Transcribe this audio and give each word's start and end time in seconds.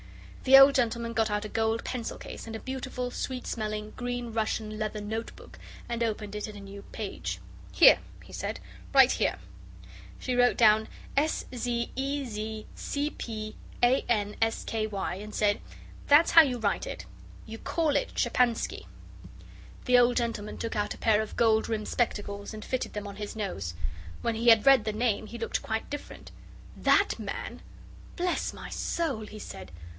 The 0.45 0.57
old 0.57 0.73
gentleman 0.73 1.13
got 1.13 1.29
out 1.29 1.45
a 1.45 1.49
gold 1.49 1.83
pencil 1.83 2.17
case 2.17 2.47
and 2.47 2.55
a 2.55 2.59
beautiful, 2.59 3.11
sweet 3.11 3.45
smelling, 3.45 3.91
green 3.95 4.33
Russian 4.33 4.79
leather 4.79 4.99
note 4.99 5.35
book 5.35 5.59
and 5.87 6.01
opened 6.01 6.33
it 6.33 6.47
at 6.47 6.55
a 6.55 6.59
new 6.59 6.81
page. 6.91 7.37
"Here," 7.71 7.99
he 8.23 8.33
said, 8.33 8.59
"write 8.91 9.11
here." 9.13 9.35
She 10.17 10.33
wrote 10.35 10.57
down 10.57 10.87
"Szezcpansky," 11.15 13.53
and 13.83 15.31
said: 15.35 15.61
"That's 16.07 16.31
how 16.31 16.41
you 16.41 16.57
write 16.57 16.87
it. 16.87 17.05
You 17.45 17.59
CALL 17.59 17.95
it 17.95 18.15
Shepansky." 18.15 18.87
The 19.85 19.99
old 19.99 20.17
gentleman 20.17 20.57
took 20.57 20.75
out 20.75 20.95
a 20.95 20.97
pair 20.97 21.21
of 21.21 21.35
gold 21.35 21.69
rimmed 21.69 21.87
spectacles 21.87 22.55
and 22.55 22.65
fitted 22.65 22.93
them 22.93 23.05
on 23.05 23.17
his 23.17 23.35
nose. 23.35 23.75
When 24.23 24.33
he 24.33 24.47
had 24.47 24.65
read 24.65 24.85
the 24.85 24.93
name, 24.93 25.27
he 25.27 25.37
looked 25.37 25.61
quite 25.61 25.91
different. 25.91 26.31
"THAT 26.75 27.19
man? 27.19 27.61
Bless 28.15 28.51
my 28.53 28.69
soul!" 28.71 29.27
he 29.27 29.37
said. 29.37 29.71